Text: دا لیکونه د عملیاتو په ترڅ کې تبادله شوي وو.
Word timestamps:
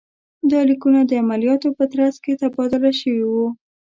دا 0.51 0.59
لیکونه 0.69 0.99
د 1.05 1.11
عملیاتو 1.23 1.69
په 1.77 1.83
ترڅ 1.93 2.15
کې 2.23 2.33
تبادله 2.41 2.91
شوي 3.01 3.25
وو. 3.31 3.45